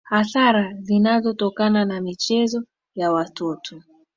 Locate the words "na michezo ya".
1.85-3.11